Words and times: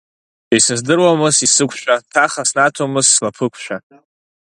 Исыздыруамызт 0.55 1.39
исықәшәа, 1.47 1.95
ҭаха 2.11 2.43
снаҭомызт 2.49 3.09
слаԥықәшәа… 3.15 3.77